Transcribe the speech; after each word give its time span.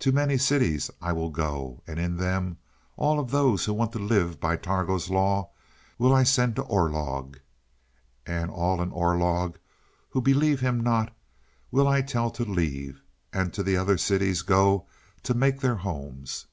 "To 0.00 0.12
many 0.12 0.36
cities 0.36 0.90
I 1.00 1.14
will 1.14 1.30
go. 1.30 1.82
And 1.86 1.98
in 1.98 2.18
them, 2.18 2.58
all 2.98 3.18
of 3.18 3.30
those 3.30 3.64
who 3.64 3.72
want 3.72 3.92
to 3.92 3.98
live 3.98 4.38
by 4.38 4.56
Targo's 4.56 5.08
law 5.08 5.48
will 5.96 6.14
I 6.14 6.22
send 6.22 6.54
to 6.56 6.62
Orlog. 6.64 7.38
And 8.26 8.50
all 8.50 8.82
in 8.82 8.92
Orlog 8.92 9.56
who 10.10 10.20
believe 10.20 10.60
him 10.60 10.82
not, 10.82 11.16
will 11.70 11.88
I 11.88 12.02
tell 12.02 12.30
to 12.32 12.44
leave, 12.44 13.00
and 13.32 13.50
to 13.54 13.62
the 13.62 13.78
other 13.78 13.96
cities 13.96 14.42
go 14.42 14.84
to 15.22 15.32
make 15.32 15.62
their 15.62 15.76
homes. 15.76 16.44